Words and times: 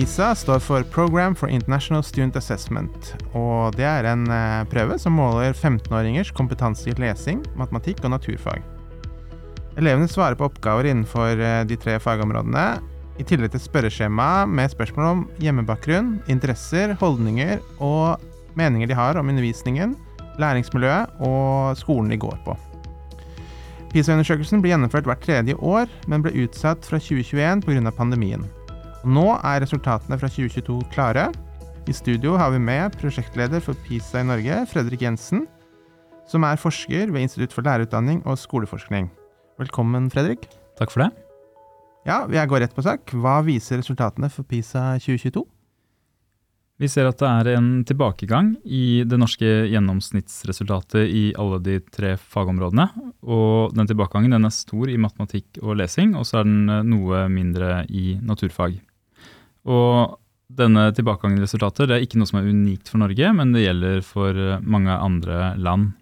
PISA 0.00 0.34
står 0.34 0.58
for 0.58 0.82
Program 0.82 1.34
for 1.36 1.50
International 1.52 2.00
Student 2.02 2.36
Assessment, 2.38 3.10
og 3.36 3.74
det 3.76 3.84
er 3.84 4.06
en 4.08 4.22
eh, 4.32 4.62
prøve 4.72 4.96
som 4.96 5.12
måler 5.12 5.52
15-åringers 5.52 6.30
kompetanse 6.32 6.88
i 6.88 6.94
lesing, 6.96 7.42
matematikk 7.60 8.00
og 8.08 8.14
naturfag. 8.14 8.62
Elevene 9.76 10.08
svarer 10.08 10.38
på 10.40 10.46
oppgaver 10.48 10.88
innenfor 10.88 11.36
eh, 11.36 11.58
de 11.68 11.76
tre 11.76 11.98
fagområdene, 12.00 12.80
i 13.20 13.26
tillegg 13.28 13.52
til 13.52 13.60
spørreskjema 13.60 14.46
med 14.48 14.72
spørsmål 14.72 15.10
om 15.10 15.26
hjemmebakgrunn, 15.44 16.14
interesser, 16.32 16.94
holdninger 17.02 17.60
og 17.76 18.24
meninger 18.56 18.88
de 18.88 18.96
har 18.96 19.20
om 19.20 19.28
undervisningen, 19.28 19.92
læringsmiljøet 20.40 21.20
og 21.28 21.76
skolen 21.76 22.08
de 22.08 22.22
går 22.24 22.40
på. 22.46 22.56
PISA-undersøkelsen 23.92 24.64
blir 24.64 24.78
gjennomført 24.78 25.04
hvert 25.12 25.20
tredje 25.28 25.60
år, 25.60 25.92
men 26.08 26.24
ble 26.24 26.32
utsatt 26.46 26.88
fra 26.88 27.02
2021 27.02 27.66
pga. 27.68 27.92
pandemien. 27.92 28.48
Nå 29.08 29.30
er 29.40 29.62
resultatene 29.64 30.18
fra 30.20 30.28
2022 30.28 30.74
klare. 30.92 31.30
I 31.88 31.92
studio 31.96 32.34
har 32.36 32.50
vi 32.52 32.58
med 32.60 32.92
prosjektleder 33.00 33.62
for 33.64 33.78
PISA 33.86 34.20
i 34.20 34.26
Norge, 34.28 34.58
Fredrik 34.68 35.00
Jensen, 35.06 35.46
som 36.28 36.44
er 36.44 36.60
forsker 36.60 37.08
ved 37.08 37.24
Institutt 37.24 37.56
for 37.56 37.64
lærerutdanning 37.64 38.20
og 38.28 38.36
skoleforskning. 38.38 39.08
Velkommen, 39.58 40.10
Fredrik. 40.12 40.44
Takk 40.76 40.92
for 40.92 41.06
det. 41.06 41.14
Ja, 42.04 42.26
jeg 42.28 42.48
går 42.52 42.60
rett 42.66 42.76
på 42.76 42.84
sak. 42.84 43.08
Hva 43.16 43.38
viser 43.46 43.80
resultatene 43.80 44.28
for 44.32 44.44
PISA 44.44 44.98
2022? 45.00 45.46
Vi 46.80 46.88
ser 46.88 47.08
at 47.08 47.20
det 47.20 47.28
er 47.28 47.58
en 47.58 47.82
tilbakegang 47.84 48.54
i 48.64 49.02
det 49.08 49.18
norske 49.20 49.48
gjennomsnittsresultatet 49.68 51.08
i 51.08 51.24
alle 51.40 51.58
de 51.64 51.76
tre 51.92 52.14
fagområdene. 52.20 52.86
Og 53.24 53.72
den 53.76 53.88
tilbakegangen 53.88 54.36
den 54.36 54.48
er 54.48 54.54
stor 54.54 54.92
i 54.92 55.00
matematikk 55.00 55.60
og 55.60 55.76
lesing, 55.80 56.14
og 56.16 56.28
så 56.28 56.40
er 56.40 56.48
den 56.48 56.72
eh, 56.72 56.86
noe 56.88 57.26
mindre 57.32 57.82
i 57.88 58.14
naturfag. 58.24 58.78
Og 59.68 60.16
denne 60.50 60.88
tilbakegangen 60.96 61.38
i 61.38 61.44
resultater 61.44 61.86
det 61.86 61.96
er 61.96 62.04
ikke 62.04 62.18
noe 62.20 62.28
som 62.30 62.40
er 62.40 62.48
unikt 62.50 62.90
for 62.90 63.02
Norge, 63.02 63.32
men 63.36 63.52
det 63.54 63.64
gjelder 63.64 64.00
for 64.06 64.34
eh, 64.34 64.62
mange 64.62 64.94
andre 64.94 65.54
land. 65.60 65.92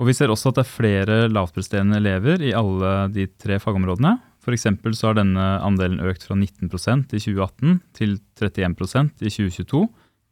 Og 0.00 0.08
Vi 0.08 0.16
ser 0.16 0.32
også 0.32 0.50
at 0.50 0.60
det 0.60 0.64
er 0.64 0.72
flere 0.72 1.16
lavtpresterende 1.28 1.98
elever 2.00 2.40
i 2.40 2.54
alle 2.56 3.10
de 3.12 3.26
tre 3.36 3.58
fagområdene. 3.60 4.16
For 4.40 4.56
så 4.56 5.10
har 5.10 5.18
denne 5.18 5.60
andelen 5.60 6.00
økt 6.00 6.24
fra 6.24 6.34
19% 6.34 7.12
i 7.12 7.20
2018 7.20 7.74
til 7.92 8.16
31% 8.40 9.20
i 9.20 9.28
2022 9.28 9.82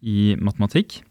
i 0.08 0.22
matematikk. 0.40 1.02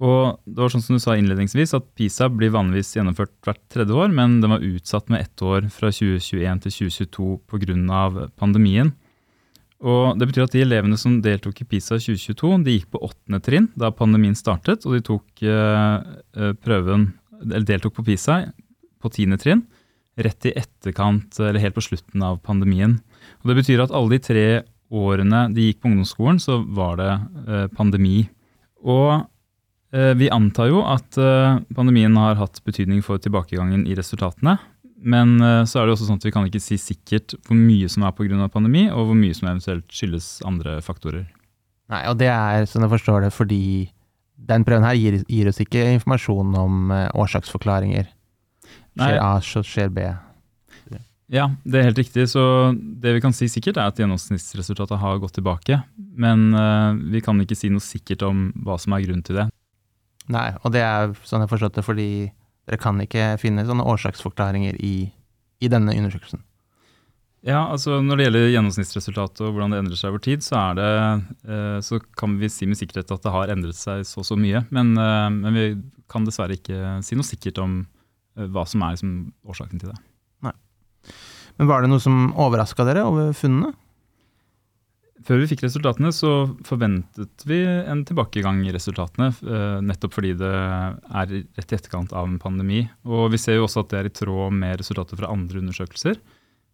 Og 0.00 0.40
det 0.48 0.58
var 0.58 0.72
sånn 0.72 0.82
som 0.82 0.96
du 0.96 1.02
sa 1.02 1.14
innledningsvis, 1.14 1.74
at 1.76 1.86
PISA 1.94 2.30
blir 2.32 2.50
vanligvis 2.54 2.94
gjennomført 2.96 3.34
hvert 3.44 3.60
tredje 3.70 3.94
år, 3.94 4.08
men 4.10 4.40
den 4.40 4.50
var 4.54 4.64
utsatt 4.64 5.12
med 5.12 5.22
ett 5.26 5.44
år 5.44 5.68
fra 5.70 5.92
2021 5.92 6.64
til 6.64 6.76
2022 6.90 7.30
pga. 7.46 8.28
pandemien. 8.40 8.94
Og 9.80 10.18
Det 10.20 10.28
betyr 10.28 10.44
at 10.44 10.52
de 10.52 10.60
elevene 10.60 10.98
som 11.00 11.22
deltok 11.24 11.62
i 11.62 11.64
PISA 11.64 11.96
2022, 11.96 12.64
de 12.66 12.76
gikk 12.76 12.90
på 12.92 13.00
åttende 13.06 13.40
trinn 13.40 13.70
da 13.80 13.88
pandemien 13.90 14.36
startet, 14.36 14.84
og 14.84 14.96
de 14.96 15.04
tok 15.06 15.44
eh, 15.44 16.50
prøven, 16.60 17.12
eller 17.46 17.64
deltok 17.64 17.96
på 17.96 18.04
PISA 18.10 18.42
på 19.00 19.12
tiende 19.14 19.40
trinn 19.40 19.64
rett 20.20 20.46
i 20.46 20.54
etterkant, 20.56 21.38
eller 21.40 21.62
helt 21.62 21.76
på 21.76 21.84
slutten 21.84 22.22
av 22.24 22.40
pandemien. 22.44 22.98
Og 23.40 23.50
Det 23.50 23.58
betyr 23.62 23.84
at 23.84 23.94
alle 23.94 24.16
de 24.16 24.20
tre 24.24 24.46
årene 24.90 25.46
de 25.54 25.68
gikk 25.68 25.82
på 25.82 25.90
ungdomsskolen, 25.90 26.40
så 26.42 26.60
var 26.66 26.98
det 27.00 27.12
eh, 27.46 27.66
pandemi. 27.76 28.24
Og 28.82 29.22
eh, 29.94 30.12
vi 30.18 30.30
antar 30.32 30.70
jo 30.72 30.82
at 30.82 31.18
eh, 31.20 31.60
pandemien 31.76 32.16
har 32.18 32.40
hatt 32.40 32.62
betydning 32.66 33.04
for 33.06 33.22
tilbakegangen 33.22 33.86
i 33.86 33.96
resultatene. 33.98 34.58
Men 35.00 35.38
eh, 35.40 35.62
så 35.68 35.80
er 35.80 35.88
det 35.88 35.94
også 35.96 36.08
sånn 36.08 36.20
at 36.20 36.26
vi 36.28 36.32
kan 36.34 36.46
ikke 36.48 36.62
si 36.62 36.76
sikkert 36.80 37.34
hvor 37.46 37.56
mye 37.56 37.88
som 37.88 38.04
er 38.04 38.14
pga. 38.16 38.48
pandemi, 38.52 38.88
og 38.90 39.10
hvor 39.10 39.18
mye 39.18 39.36
som 39.36 39.48
eventuelt 39.48 39.88
skyldes 39.88 40.40
andre 40.46 40.80
faktorer. 40.84 41.26
Nei, 41.90 42.04
og 42.06 42.20
det 42.20 42.28
er, 42.30 42.68
sånn 42.70 42.86
jeg 42.86 42.92
forstår 42.92 43.26
det, 43.26 43.32
fordi 43.34 43.62
den 44.50 44.64
prøven 44.64 44.86
her 44.86 44.96
gir, 44.96 45.20
gir 45.28 45.48
oss 45.50 45.60
ikke 45.60 45.88
informasjon 45.96 46.56
om 46.56 46.90
eh, 46.94 47.08
årsaksforklaringer. 47.18 48.10
Skjer 49.00 49.22
A, 49.22 49.38
så 49.44 49.62
skjer 49.64 49.92
B. 49.94 50.08
Ja, 51.30 51.44
det 51.62 51.78
er 51.78 51.86
helt 51.86 52.00
riktig. 52.00 52.26
Så 52.32 52.42
det 52.74 53.14
vi 53.14 53.22
kan 53.22 53.34
si 53.34 53.46
sikkert, 53.50 53.78
er 53.78 53.92
at 53.92 54.00
gjennomsnittsresultatet 54.02 54.98
har 54.98 55.20
gått 55.22 55.36
tilbake. 55.38 55.78
Men 55.96 56.50
uh, 56.56 56.90
vi 57.12 57.22
kan 57.22 57.38
ikke 57.38 57.58
si 57.58 57.70
noe 57.70 57.84
sikkert 57.84 58.24
om 58.26 58.48
hva 58.66 58.74
som 58.82 58.96
er 58.96 59.04
grunnen 59.04 59.22
til 59.26 59.38
det. 59.38 59.46
Nei, 60.30 60.48
og 60.64 60.74
det 60.74 60.82
er 60.82 61.14
sånn 61.22 61.44
jeg 61.44 61.52
forstår 61.52 61.70
forstått 61.70 61.78
det, 61.78 61.86
fordi 61.86 62.10
dere 62.70 62.80
kan 62.80 63.02
ikke 63.02 63.34
finne 63.42 63.66
sånne 63.66 63.84
årsaksforklaringer 63.90 64.78
i, 64.78 65.10
i 65.60 65.72
denne 65.72 65.96
undersøkelsen. 65.98 66.46
Ja, 67.46 67.64
altså 67.72 68.02
Når 68.04 68.18
det 68.18 68.24
gjelder 68.26 68.50
gjennomsnittsresultatet 68.52 69.40
og 69.46 69.54
hvordan 69.54 69.72
det 69.72 69.78
endrer 69.80 69.98
seg 69.98 70.12
over 70.12 70.22
tid, 70.24 70.42
så, 70.44 70.58
er 70.60 70.76
det, 70.76 70.90
uh, 71.48 71.78
så 71.84 71.98
kan 72.20 72.34
vi 72.40 72.50
si 72.52 72.68
med 72.68 72.76
sikkerhet 72.78 73.12
at 73.14 73.24
det 73.24 73.32
har 73.32 73.52
endret 73.52 73.78
seg 73.78 74.04
så 74.08 74.22
så 74.26 74.36
mye. 74.36 74.60
Men, 74.68 74.92
uh, 75.00 75.30
men 75.32 75.56
vi 75.56 75.64
kan 76.10 76.26
dessverre 76.26 76.58
ikke 76.58 76.98
si 77.06 77.16
noe 77.16 77.26
sikkert 77.26 77.62
om 77.64 77.80
Eh, 78.38 78.48
hva 78.50 78.64
som 78.68 78.84
er 78.84 78.96
liksom 78.96 79.14
årsaken 79.46 79.82
til 79.82 79.92
det. 79.92 79.98
Nei. 80.46 80.54
Men 81.58 81.70
Var 81.70 81.82
det 81.82 81.92
noe 81.92 82.02
som 82.02 82.30
overraska 82.38 82.86
dere 82.88 83.06
over 83.08 83.32
funnene? 83.36 83.74
Før 85.26 85.42
vi 85.42 85.48
fikk 85.50 85.66
resultatene, 85.66 86.10
så 86.16 86.30
forventet 86.64 87.44
vi 87.48 87.58
en 87.64 88.04
tilbakegang 88.08 88.62
i 88.64 88.72
resultatene. 88.72 89.28
Eh, 89.44 89.78
nettopp 89.84 90.16
fordi 90.16 90.32
det 90.40 90.50
er 90.50 91.34
rett 91.34 91.72
i 91.74 91.76
etterkant 91.76 92.14
av 92.16 92.28
en 92.28 92.38
pandemi. 92.40 92.86
Og 93.04 93.28
vi 93.34 93.40
ser 93.40 93.58
jo 93.58 93.66
også 93.66 93.84
at 93.84 93.92
det 93.92 93.98
er 94.00 94.08
i 94.08 94.14
tråd 94.16 94.56
med 94.56 94.80
resultater 94.80 95.20
fra 95.20 95.32
andre 95.32 95.60
undersøkelser. 95.60 96.20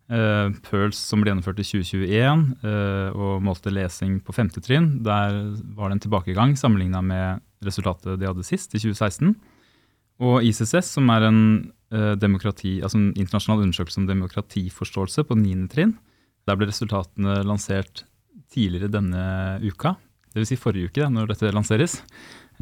PIRLS 0.06 1.00
som 1.02 1.18
ble 1.18 1.32
gjennomført 1.32 1.58
i 1.58 1.64
2021 1.66 2.42
uh, 2.62 3.08
og 3.10 3.40
målte 3.42 3.72
lesing 3.74 4.20
på 4.22 4.36
femte 4.36 4.60
trinn, 4.62 5.00
der 5.02 5.34
var 5.74 5.90
det 5.90 5.96
en 5.96 6.02
tilbakegang 6.04 6.52
sammenligna 6.54 7.00
med 7.02 7.42
resultatet 7.66 8.20
de 8.20 8.28
hadde 8.28 8.46
sist, 8.46 8.70
i 8.70 8.78
2016. 8.78 9.34
Og 10.22 10.46
ICCS, 10.46 10.92
som 10.94 11.10
er 11.10 11.26
en, 11.26 11.40
demokrati, 12.22 12.78
altså 12.82 12.98
en 12.98 13.10
internasjonal 13.14 13.64
undersøkelse 13.64 14.00
om 14.04 14.06
demokratiforståelse 14.08 15.26
på 15.26 15.36
9. 15.38 15.66
trinn, 15.74 15.96
der 16.46 16.58
ble 16.58 16.70
resultatene 16.70 17.40
lansert 17.46 18.04
tidligere 18.52 18.92
denne 18.92 19.22
uka. 19.64 19.94
Dvs. 20.34 20.50
Si 20.52 20.58
forrige 20.60 20.90
uke, 20.90 21.08
når 21.12 21.30
dette 21.32 21.54
lanseres. 21.54 22.00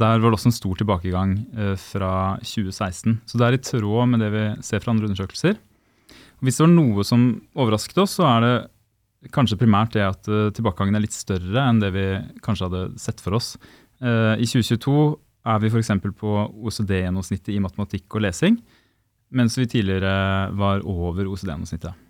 Der 0.01 0.19
var 0.19 0.31
det 0.31 0.37
også 0.39 0.51
en 0.51 0.57
stor 0.57 0.79
tilbakegang 0.79 1.37
uh, 1.55 1.75
fra 1.79 2.13
2016. 2.43 3.21
Så 3.27 3.39
det 3.39 3.47
er 3.47 3.57
i 3.57 3.63
tråd 3.63 4.11
med 4.11 4.23
det 4.25 4.31
vi 4.35 4.45
ser 4.67 4.83
fra 4.83 4.95
andre 4.95 5.11
undersøkelser. 5.11 5.59
Hvis 6.45 6.59
det 6.59 6.67
var 6.67 6.73
noe 6.75 7.05
som 7.07 7.27
overrasket 7.55 8.01
oss, 8.03 8.17
så 8.19 8.27
er 8.29 8.45
det 8.45 8.55
kanskje 9.33 9.59
primært 9.61 9.95
det 9.95 10.05
at 10.05 10.31
uh, 10.31 10.51
tilbakegangen 10.55 10.99
er 10.99 11.07
litt 11.07 11.17
større 11.17 11.67
enn 11.69 11.83
det 11.83 11.93
vi 11.95 12.07
kanskje 12.45 12.69
hadde 12.69 12.87
sett 13.01 13.23
for 13.25 13.39
oss. 13.39 13.55
I 14.05 14.45
2022 14.45 14.93
er 15.49 15.61
vi 15.63 15.69
f.eks. 15.71 15.93
på 16.19 16.33
OCD-gjennomsnittet 16.67 17.55
i 17.55 17.61
matematikk 17.63 18.19
og 18.19 18.25
lesing, 18.27 18.59
mens 19.33 19.55
vi 19.57 19.69
tidligere 19.71 20.51
var 20.59 20.83
over 20.83 21.31
OECD-gjennomsnittet. 21.31 22.04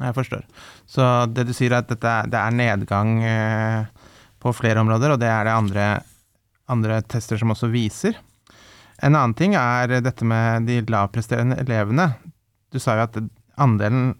Jeg 0.00 0.14
forstår. 0.16 0.42
Så 0.90 1.04
det 1.30 1.46
du 1.46 1.52
sier 1.54 1.72
er 1.72 1.84
at 1.84 1.90
dette, 1.92 2.14
det 2.32 2.40
er 2.40 2.56
nedgang 2.56 3.14
eh, 3.22 4.08
på 4.42 4.52
flere 4.56 4.82
områder, 4.82 5.14
og 5.14 5.20
det 5.22 5.30
er 5.30 5.46
det 5.46 5.54
andre, 5.54 5.86
andre 6.70 7.00
tester 7.06 7.38
som 7.40 7.54
også 7.54 7.70
viser. 7.72 8.18
En 9.02 9.14
annen 9.14 9.34
ting 9.38 9.54
er 9.58 10.00
dette 10.02 10.26
med 10.26 10.66
de 10.68 10.80
lavpresterende 10.90 11.60
elevene. 11.62 12.10
Du 12.74 12.80
sa 12.82 12.98
jo 12.98 13.06
at 13.06 13.20
andelen 13.60 14.16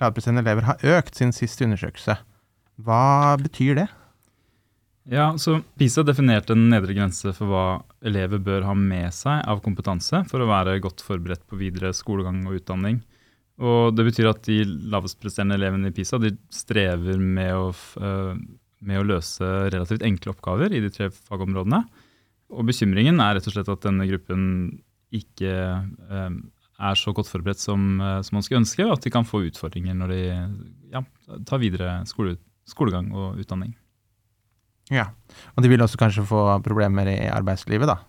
lavpresterende 0.00 0.44
elever 0.44 0.68
har 0.70 0.96
økt 0.96 1.18
siden 1.18 1.34
sist 1.36 1.60
undersøkelse. 1.64 2.16
Hva 2.84 3.36
betyr 3.40 3.78
det? 3.82 3.88
Ja, 5.04 5.34
så 5.36 5.58
PISA 5.76 6.02
definerte 6.02 6.54
en 6.56 6.70
nedre 6.72 6.94
grense 6.96 7.34
for 7.36 7.50
hva 7.50 7.64
elever 8.08 8.40
bør 8.40 8.64
ha 8.64 8.74
med 8.78 9.12
seg 9.12 9.42
av 9.44 9.60
kompetanse 9.64 10.22
for 10.30 10.40
å 10.40 10.48
være 10.48 10.78
godt 10.84 11.04
forberedt 11.04 11.44
på 11.44 11.58
videre 11.60 11.92
skolegang 11.92 12.40
og 12.48 12.56
utdanning. 12.62 13.02
Og 13.62 13.94
Det 13.94 14.06
betyr 14.08 14.30
at 14.32 14.42
de 14.48 14.62
lavestpresterende 14.90 15.54
elevene 15.54 15.92
i 15.92 15.94
PISA 15.94 16.18
de 16.22 16.32
strever 16.50 17.20
med 17.20 17.52
å, 17.54 17.68
eh, 18.02 18.32
med 18.82 18.98
å, 18.98 19.06
løse 19.06 19.44
relativt 19.70 20.02
enkle 20.02 20.34
oppgaver 20.34 20.74
i 20.74 20.80
de 20.82 20.90
tre 20.90 21.10
fagområdene. 21.10 21.84
Og 22.50 22.66
Bekymringen 22.66 23.20
er 23.22 23.36
rett 23.36 23.46
og 23.46 23.54
slett 23.54 23.70
at 23.70 23.86
denne 23.86 24.08
gruppen 24.10 24.82
ikke 25.14 25.54
eh, 25.54 26.34
er 26.82 26.98
så 26.98 27.14
godt 27.14 27.30
forberedt 27.30 27.62
som, 27.62 28.00
eh, 28.00 28.20
som, 28.26 28.34
man 28.34 28.42
skulle 28.42 28.64
ønske, 28.64 28.82
og 28.88 28.96
at 28.96 29.06
de 29.06 29.14
kan 29.14 29.28
få 29.28 29.44
utfordringer 29.46 29.94
når 29.94 30.14
de 30.14 30.22
ja, 30.90 31.04
tar 31.46 31.62
videre 31.62 32.00
skole, 32.10 32.36
skolegang 32.66 33.12
og 33.14 33.38
utdanning. 33.38 33.76
Ja, 34.92 35.14
Og 35.56 35.62
de 35.62 35.70
vil 35.70 35.80
også 35.80 35.96
kanskje 35.96 36.26
få 36.28 36.42
problemer 36.60 37.08
i 37.08 37.30
arbeidslivet, 37.32 37.88
da? 37.88 38.02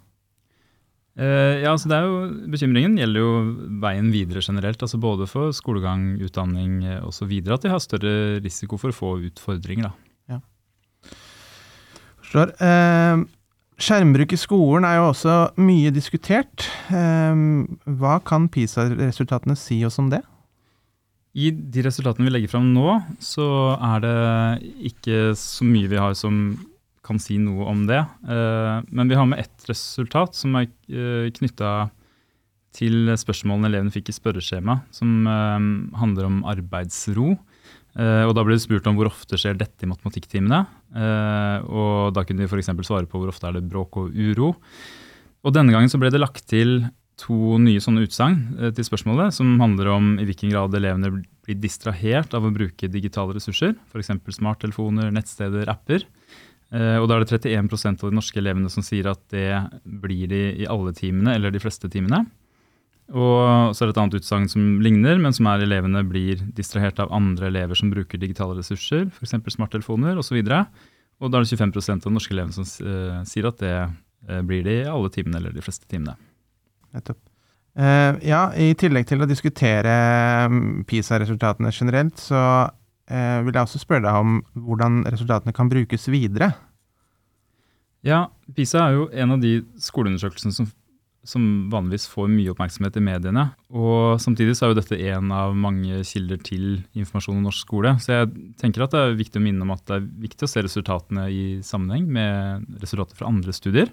Eh, 1.15 1.61
ja, 1.63 1.71
altså 1.71 1.87
det 1.87 1.95
er 1.95 2.09
jo, 2.09 2.15
Bekymringen 2.51 2.97
gjelder 2.99 3.23
jo 3.23 3.29
veien 3.83 4.11
videre 4.11 4.43
generelt. 4.43 4.81
altså 4.83 4.99
Både 4.99 5.27
for 5.31 5.55
skolegang, 5.55 6.17
utdanning 6.23 6.83
eh, 6.83 6.99
osv. 7.07 7.31
At 7.47 7.63
de 7.63 7.71
har 7.71 7.83
større 7.83 8.15
risiko 8.43 8.79
for 8.81 8.91
å 8.91 8.97
få 8.97 9.13
utfordringer. 9.29 9.89
da. 9.89 10.35
Ja. 10.35 10.41
Forstår. 12.19 12.53
Eh, 12.59 13.23
skjermbruk 13.79 14.35
i 14.35 14.39
skolen 14.39 14.87
er 14.87 14.99
jo 14.99 15.09
også 15.13 15.39
mye 15.63 15.95
diskutert. 15.95 16.67
Eh, 16.91 17.43
hva 17.99 18.19
kan 18.27 18.49
PISA-resultatene 18.51 19.55
si 19.59 19.83
oss 19.87 19.99
om 20.03 20.11
det? 20.11 20.21
I 21.35 21.49
de 21.51 21.81
resultatene 21.83 22.27
vi 22.27 22.31
legger 22.31 22.51
fram 22.53 22.69
nå, 22.71 22.93
så 23.19 23.75
er 23.75 24.03
det 24.03 24.19
ikke 24.91 25.33
så 25.35 25.67
mye 25.67 25.89
vi 25.91 25.99
har 25.99 26.13
som 26.15 26.55
kan 27.05 27.19
si 27.21 27.37
noe 27.41 27.67
om 27.69 27.85
det. 27.89 28.01
Eh, 28.01 28.79
men 28.89 29.11
vi 29.11 29.17
har 29.17 29.27
med 29.29 29.43
ett 29.43 29.69
resultat 29.69 30.35
som 30.37 30.57
er 30.59 30.67
eh, 30.89 31.29
knytta 31.35 31.89
til 32.75 33.13
spørsmålene 33.15 33.69
elevene 33.69 33.93
fikk 33.93 34.11
i 34.11 34.17
spørreskjema, 34.17 34.81
som 34.95 35.29
eh, 35.31 35.67
handler 36.01 36.29
om 36.31 36.41
arbeidsro. 36.55 37.35
Og 37.95 38.31
Da 38.35 38.43
ble 38.43 38.57
det 38.57 38.65
spurt 38.65 38.87
om 38.91 38.97
hvor 38.97 39.07
ofte 39.07 39.37
skjer 39.39 39.53
dette 39.55 39.85
i 39.85 39.87
matematikktimene. 39.87 40.57
Og 41.71 42.09
Da 42.11 42.25
kunne 42.27 42.43
de 42.43 42.49
f.eks. 42.51 42.67
svare 42.83 43.07
på 43.07 43.21
hvor 43.21 43.31
ofte 43.31 43.47
er 43.47 43.55
det 43.55 43.69
bråk 43.71 43.95
og 44.01 44.11
uro. 44.11 44.49
Og 45.47 45.53
Denne 45.55 45.71
gangen 45.71 45.87
så 45.87 45.95
ble 46.01 46.09
det 46.11 46.19
lagt 46.19 46.43
til 46.51 46.89
to 47.15 47.55
nye 47.55 47.79
sånne 47.79 48.03
utsagn 48.03 48.41
til 48.75 48.83
spørsmålet, 48.83 49.37
som 49.37 49.55
handler 49.63 49.93
om 49.93 50.09
i 50.19 50.27
hvilken 50.27 50.51
grad 50.51 50.75
elevene 50.75 51.13
blir 51.47 51.61
distrahert 51.63 52.35
av 52.35 52.43
å 52.43 52.51
bruke 52.51 52.91
digitale 52.91 53.37
ressurser, 53.37 53.77
f.eks. 53.93 54.11
smarttelefoner, 54.41 55.15
nettsteder, 55.15 55.71
apper. 55.71 56.03
Eh, 56.73 56.97
og 56.97 57.09
da 57.09 57.17
er 57.17 57.25
det 57.25 57.41
31% 57.43 58.01
av 58.01 58.09
de 58.09 58.17
norske 58.17 58.41
elevene 58.41 58.71
som 58.73 58.85
sier 58.85 59.11
at 59.11 59.21
det 59.33 59.49
blir 59.83 60.29
de 60.31 60.41
i 60.63 60.69
alle 60.69 60.95
timene, 60.97 61.35
eller 61.35 61.53
de 61.53 61.61
fleste 61.61 61.89
timene. 61.91 62.23
Og 63.13 63.75
så 63.77 63.83
er 63.83 63.91
det 63.91 63.93
et 63.93 64.01
annet 64.01 64.17
utsagn 64.17 64.47
som 64.49 64.79
ligner, 64.81 65.19
men 65.21 65.35
som 65.35 65.45
er 65.51 65.61
elevene 65.61 66.01
blir 66.09 66.41
distrahert 66.57 66.97
av 67.03 67.13
andre 67.13 67.51
elever 67.51 67.77
som 67.77 67.91
bruker 67.93 68.17
digitale 68.17 68.57
ressurser, 68.57 69.05
f.eks. 69.13 69.35
smarttelefoner 69.53 70.17
osv. 70.17 70.39
Og, 70.41 70.87
og 71.21 71.29
da 71.29 71.37
er 71.37 71.45
det 71.45 71.53
25% 71.53 72.01
av 72.01 72.09
de 72.09 72.15
norske 72.15 72.33
elevene 72.33 72.55
som 72.55 72.65
uh, 72.65 73.19
sier 73.29 73.45
at 73.51 73.61
det 73.61 73.75
uh, 73.85 74.41
blir 74.41 74.65
de 74.65 74.79
i 74.79 74.89
alle 74.89 75.13
timene 75.13 75.37
eller 75.37 75.53
de 75.53 75.61
fleste 75.61 75.85
timene 75.91 76.17
nettopp. 76.95 77.21
Uh, 77.75 78.15
ja, 78.23 78.47
i 78.55 78.71
tillegg 78.79 79.05
til 79.09 79.21
å 79.21 79.29
diskutere 79.29 79.93
mm, 80.49 80.85
PISA-resultatene 80.89 81.73
generelt, 81.75 82.17
så 82.23 82.39
uh, 83.11 83.41
vil 83.45 83.53
jeg 83.53 83.67
også 83.67 83.81
spørre 83.81 84.05
deg 84.05 84.21
om 84.21 84.39
hvordan 84.67 85.03
resultatene 85.09 85.55
kan 85.55 85.69
brukes 85.71 86.07
videre. 86.11 86.53
Ja, 88.05 88.27
PISA 88.53 88.83
er 88.83 88.97
jo 88.99 89.05
en 89.17 89.33
av 89.33 89.41
de 89.41 89.59
skoleundersøkelsene 89.81 90.53
som, 90.53 90.67
som 91.25 91.45
vanligvis 91.73 92.05
får 92.11 92.29
mye 92.29 92.51
oppmerksomhet 92.53 92.99
i 92.99 93.03
mediene. 93.07 93.47
Og 93.73 94.21
samtidig 94.21 94.53
så 94.57 94.67
er 94.67 94.73
jo 94.73 94.77
dette 94.77 94.99
en 95.09 95.33
av 95.33 95.55
mange 95.57 96.03
kilder 96.05 96.37
til 96.45 96.67
informasjon 96.93 97.39
om 97.39 97.47
norsk 97.47 97.65
skole. 97.65 97.95
Så 98.03 98.13
jeg 98.13 98.29
tenker 98.61 98.85
at 98.85 98.93
det 98.93 99.01
er 99.01 99.17
viktig 99.17 99.41
å 99.41 99.45
minne 99.47 99.65
om 99.65 99.73
at 99.73 99.81
det 99.89 99.97
er 99.97 100.05
viktig 100.27 100.45
å 100.45 100.51
se 100.51 100.65
resultatene 100.67 101.25
i 101.33 101.45
sammenheng 101.65 102.05
med 102.05 102.69
resultater 102.83 103.17
fra 103.17 103.31
andre 103.31 103.57
studier. 103.57 103.89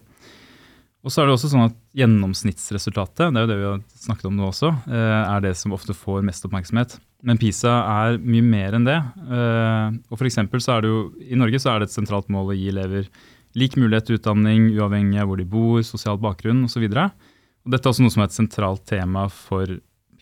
Og 1.02 1.10
så 1.10 1.22
er 1.22 1.28
det 1.28 1.34
også 1.34 1.50
sånn 1.50 1.66
at 1.66 1.78
Gjennomsnittsresultatet 1.99 3.32
det 3.34 3.40
er 3.40 3.44
jo 3.44 3.50
det 3.50 3.58
vi 3.58 3.66
har 3.66 3.81
snakket 4.04 4.28
om 4.28 4.37
nå 4.38 4.46
også, 4.49 4.70
eh, 4.87 5.22
er 5.26 5.43
det 5.43 5.56
som 5.58 5.75
ofte 5.75 5.96
får 5.99 6.22
mest 6.25 6.46
oppmerksomhet. 6.46 6.94
Men 7.26 7.38
PISA 7.43 7.72
er 7.90 8.19
mye 8.22 8.46
mer 8.46 8.78
enn 8.78 8.87
det. 8.87 8.99
Eh, 9.26 9.99
og 10.10 10.19
for 10.19 10.31
så 10.31 10.76
er 10.76 10.84
det 10.84 10.93
jo, 10.93 11.02
I 11.26 11.38
Norge 11.38 11.58
så 11.62 11.72
er 11.72 11.82
det 11.82 11.90
et 11.90 11.99
sentralt 11.99 12.31
mål 12.31 12.54
å 12.54 12.58
gi 12.58 12.70
elever 12.70 13.10
lik 13.58 13.76
mulighet 13.76 14.08
til 14.08 14.19
utdanning, 14.19 14.70
uavhengig 14.78 15.20
av 15.20 15.28
hvor 15.28 15.43
de 15.43 15.44
bor, 15.44 15.82
sosial 15.84 16.19
bakgrunn 16.22 16.64
osv. 16.64 16.87
Dette 16.88 17.82
er 17.82 17.93
også 17.93 18.06
noe 18.06 18.14
som 18.14 18.22
er 18.22 18.31
et 18.31 18.38
sentralt 18.38 18.87
tema 18.88 19.26
for 19.28 19.66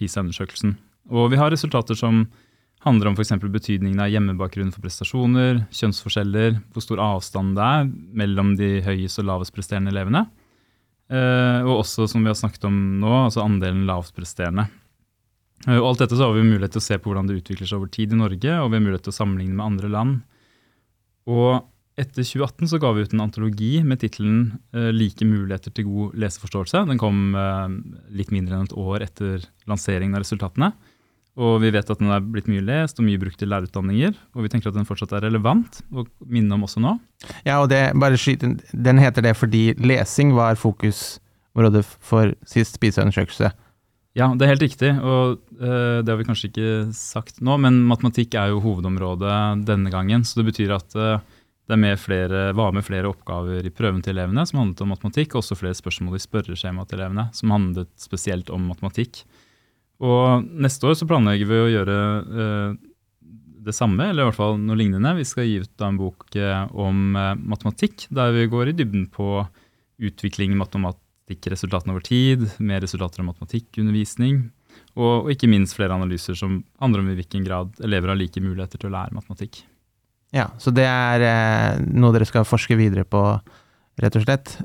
PISA-undersøkelsen. 0.00 0.76
Og 1.12 1.30
Vi 1.30 1.38
har 1.40 1.52
resultater 1.52 1.94
som 1.94 2.24
handler 2.80 3.10
om 3.10 3.16
f.eks. 3.16 3.36
betydningen 3.36 4.00
av 4.00 4.08
hjemmebakgrunn 4.08 4.72
for 4.72 4.80
prestasjoner, 4.80 5.66
kjønnsforskjeller, 5.76 6.60
hvor 6.72 6.84
stor 6.84 7.02
avstand 7.04 7.56
det 7.58 7.64
er 7.64 7.90
mellom 8.16 8.54
de 8.56 8.78
høyest 8.86 9.20
og 9.20 9.28
lavest 9.28 9.54
presterende 9.54 9.92
elevene. 9.92 10.24
Uh, 11.10 11.66
og 11.66 11.80
også, 11.80 12.06
som 12.06 12.22
vi 12.22 12.30
har 12.30 12.38
snakket 12.38 12.68
om 12.68 12.76
nå, 13.02 13.10
altså 13.24 13.42
andelen 13.42 13.82
lavtpresterende. 13.88 14.68
Uh, 15.66 15.80
og 15.80 15.88
alt 15.88 16.04
dette 16.04 16.18
så 16.18 16.28
har 16.28 16.36
vi 16.36 16.46
mulighet 16.46 16.76
til 16.76 16.82
å 16.82 16.86
se 16.86 16.98
på 17.00 17.10
hvordan 17.10 17.26
det 17.26 17.40
utvikler 17.40 17.66
seg 17.66 17.80
over 17.80 17.90
tid 17.90 18.14
i 18.14 18.20
Norge, 18.20 18.54
og 18.60 18.70
vi 18.70 18.78
har 18.78 18.84
mulighet 18.84 19.08
til 19.08 19.14
å 19.14 19.18
sammenligne 19.18 19.56
med 19.58 19.66
andre 19.66 19.90
land. 19.90 20.20
Og 21.30 21.66
etter 22.00 22.22
2018 22.22 22.70
så 22.70 22.78
ga 22.80 22.92
vi 22.94 23.02
ut 23.04 23.16
en 23.16 23.24
antologi 23.26 23.72
med 23.82 24.00
tittelen 24.04 24.38
uh, 24.76 24.92
'Like 24.94 25.26
muligheter 25.26 25.74
til 25.74 25.90
god 25.90 26.14
leseforståelse'. 26.22 26.86
Den 26.92 27.02
kom 27.02 27.34
litt 28.14 28.30
mindre 28.30 28.60
enn 28.60 28.70
et 28.70 28.78
år 28.78 29.02
etter 29.10 29.42
lanseringen 29.66 30.14
av 30.14 30.22
resultatene. 30.22 30.70
Og 31.40 31.56
vi 31.62 31.70
vet 31.72 31.88
at 31.88 32.00
den 32.02 32.12
er 32.12 32.20
blitt 32.20 32.50
mye 32.50 32.64
lest 32.64 33.00
og 33.00 33.06
mye 33.06 33.20
brukt 33.20 33.40
i 33.40 33.48
lærerutdanninger. 33.48 34.18
Og 34.36 34.44
vi 34.44 34.50
tenker 34.52 34.70
at 34.70 34.76
den 34.76 34.88
fortsatt 34.88 35.14
er 35.16 35.24
relevant 35.24 35.80
å 35.88 36.04
minne 36.28 36.56
om 36.56 36.66
også 36.66 36.82
nå. 36.84 36.98
Ja, 37.46 37.62
og 37.62 37.70
det, 37.72 37.80
bare 38.00 38.20
skyt, 38.20 38.44
den 38.72 39.00
heter 39.00 39.24
det 39.24 39.36
fordi 39.38 39.70
lesing 39.80 40.34
var 40.36 40.60
fokusområdet 40.60 41.84
for 41.86 42.34
sist 42.48 42.80
PISA-undersøkelse. 42.82 43.52
Ja, 44.18 44.26
det 44.34 44.42
er 44.42 44.50
helt 44.56 44.64
riktig, 44.64 44.88
og 45.06 45.38
uh, 45.62 46.00
det 46.02 46.10
har 46.10 46.18
vi 46.18 46.26
kanskje 46.26 46.48
ikke 46.50 46.70
sagt 46.98 47.38
nå, 47.46 47.54
men 47.62 47.84
matematikk 47.86 48.34
er 48.34 48.50
jo 48.50 48.62
hovedområdet 48.64 49.62
denne 49.68 49.92
gangen. 49.92 50.26
Så 50.26 50.40
det 50.40 50.48
betyr 50.50 50.74
at 50.74 50.96
uh, 50.98 51.22
det 51.70 51.78
med 51.78 52.00
flere, 52.02 52.48
var 52.58 52.74
med 52.74 52.84
flere 52.84 53.08
oppgaver 53.12 53.64
i 53.64 53.70
prøven 53.70 54.02
til 54.02 54.16
elevene 54.16 54.42
som 54.48 54.58
handlet 54.60 54.82
om 54.82 54.90
matematikk, 54.96 55.36
og 55.36 55.44
også 55.44 55.58
flere 55.60 55.78
spørsmål 55.78 56.18
i 56.18 56.24
spørreskjemaet 56.24 56.90
til 56.90 56.98
elevene 56.98 57.28
som 57.38 57.54
handlet 57.54 57.92
spesielt 58.02 58.50
om 58.50 58.66
matematikk. 58.72 59.22
Og 60.00 60.46
neste 60.64 60.88
år 60.88 60.96
så 60.96 61.08
planlegger 61.08 61.48
vi 61.48 61.58
å 61.60 61.72
gjøre 61.74 61.96
eh, 62.20 62.78
det 63.60 63.74
samme, 63.76 64.08
eller 64.08 64.24
i 64.24 64.28
hvert 64.30 64.38
fall 64.38 64.56
noe 64.60 64.78
lignende. 64.78 65.12
Vi 65.18 65.26
skal 65.28 65.48
gi 65.48 65.58
ut 65.60 65.84
en 65.84 65.98
bok 66.00 66.24
uh, 66.40 66.64
om 66.72 67.16
eh, 67.18 67.34
matematikk, 67.36 68.06
der 68.08 68.32
vi 68.32 68.46
går 68.48 68.70
i 68.70 68.76
dybden 68.78 69.04
på 69.12 69.42
utvikling 70.00 70.54
i 70.54 70.60
matematikkresultatene 70.62 71.92
over 71.92 72.06
tid, 72.06 72.46
mer 72.64 72.80
resultater 72.80 73.20
av 73.20 73.28
matematikkundervisning, 73.28 74.46
og, 74.94 75.26
og, 75.26 75.28
ikke 75.34 75.50
minst 75.52 75.76
flere 75.76 75.98
analyser 75.98 76.38
som 76.38 76.62
handler 76.80 77.04
om 77.04 77.12
i 77.12 77.18
hvilken 77.18 77.44
grad 77.44 77.76
elever 77.84 78.14
har 78.14 78.18
like 78.18 78.40
muligheter 78.40 78.80
til 78.80 78.88
å 78.88 78.94
lære 78.96 79.18
matematikk. 79.18 79.60
Ja, 80.32 80.48
Så 80.62 80.72
det 80.72 80.86
er 80.86 81.82
noe 81.84 82.14
dere 82.14 82.28
skal 82.28 82.48
forske 82.48 82.78
videre 82.78 83.04
på, 83.04 83.20
rett 84.00 84.16
og 84.16 84.24
slett? 84.24 84.56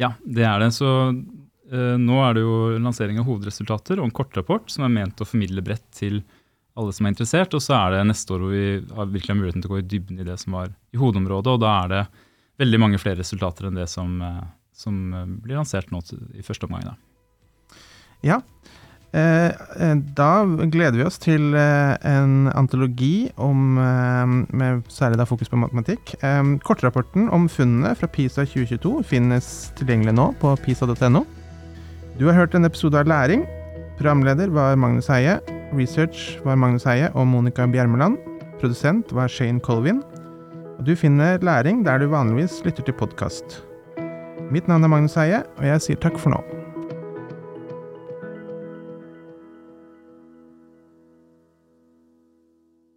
Ja, 0.00 0.14
det 0.24 0.46
er 0.48 0.62
det. 0.62 0.72
Så 0.72 0.88
Eh, 0.88 1.41
nå 1.72 2.16
er 2.20 2.36
det 2.36 2.42
jo 2.44 2.56
lansering 2.76 3.16
av 3.20 3.24
hovedresultater 3.28 4.00
og 4.00 4.08
en 4.08 4.14
kortrapport 4.14 4.68
som 4.72 4.84
er 4.84 4.92
ment 4.92 5.22
å 5.24 5.28
formidle 5.28 5.64
bredt 5.64 5.86
til 5.96 6.20
alle 6.78 6.92
som 6.92 7.06
er 7.06 7.14
interessert. 7.14 7.54
Og 7.56 7.62
så 7.64 7.76
er 7.78 7.96
det 7.96 8.02
neste 8.08 8.34
år 8.34 8.44
hvor 8.44 8.54
vi 8.54 8.66
har 8.96 9.12
virkelig 9.12 9.38
muligheten 9.38 9.64
til 9.64 9.70
å 9.70 9.76
gå 9.76 9.82
i 9.82 9.88
dybden 9.94 10.20
i 10.20 10.28
det 10.28 10.38
som 10.40 10.58
var 10.58 10.72
i 10.72 11.00
hovedområdet. 11.00 11.54
Og 11.56 11.62
da 11.62 11.72
er 11.82 11.92
det 11.92 12.02
veldig 12.62 12.82
mange 12.82 13.00
flere 13.02 13.20
resultater 13.22 13.68
enn 13.68 13.80
det 13.80 13.88
som, 13.92 14.14
eh, 14.22 14.44
som 14.76 15.02
eh, 15.16 15.34
blir 15.46 15.60
lansert 15.60 15.92
nå 15.92 16.02
i 16.36 16.44
første 16.44 16.68
omgang. 16.68 16.92
Da. 16.92 16.96
Ja, 18.22 18.42
da 19.12 20.28
gleder 20.72 20.94
vi 20.96 21.04
oss 21.04 21.18
til 21.20 21.52
en 21.52 22.46
antologi 22.48 23.28
om, 23.36 23.74
med 23.76 24.86
særlig 24.88 25.18
da 25.20 25.26
fokus 25.28 25.50
på 25.52 25.58
matematikk. 25.60 26.14
Kortrapporten 26.64 27.28
om 27.28 27.44
funnene 27.52 27.92
fra 27.98 28.08
PISA 28.08 28.46
2022 28.48 29.02
finnes 29.10 29.50
tilgjengelig 29.76 30.16
nå 30.16 30.30
på 30.40 30.54
pisa.no. 30.64 31.26
Du 32.18 32.26
har 32.26 32.36
hørt 32.36 32.54
en 32.54 32.64
episode 32.68 32.98
av 33.00 33.08
Læring. 33.08 33.46
Programleder 33.96 34.50
var 34.52 34.76
Magnus 34.76 35.08
Heie. 35.08 35.38
Research 35.72 36.36
var 36.44 36.58
Magnus 36.60 36.84
Heie 36.84 37.08
og 37.16 37.26
Monica 37.26 37.66
Bjermeland. 37.66 38.18
Produsent 38.60 39.12
var 39.16 39.32
Shane 39.32 39.60
Colvin. 39.60 40.02
Og 40.78 40.84
du 40.86 40.94
finner 40.96 41.40
Læring 41.40 41.84
der 41.86 41.98
du 41.98 42.10
vanligvis 42.12 42.60
lytter 42.64 42.84
til 42.84 42.94
podkast. 43.00 43.62
Mitt 44.50 44.68
navn 44.68 44.84
er 44.84 44.92
Magnus 44.92 45.16
Heie, 45.16 45.40
og 45.56 45.64
jeg 45.66 45.80
sier 45.80 46.02
takk 46.04 46.20
for 46.20 46.36
nå. 46.36 46.61